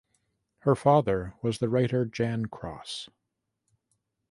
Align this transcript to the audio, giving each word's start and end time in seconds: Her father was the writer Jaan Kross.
Her 0.61 0.73
father 0.73 1.35
was 1.43 1.59
the 1.59 1.69
writer 1.69 2.07
Jaan 2.07 2.47
Kross. 2.47 3.07